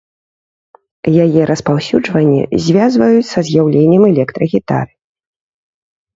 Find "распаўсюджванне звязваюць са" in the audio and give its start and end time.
1.51-3.39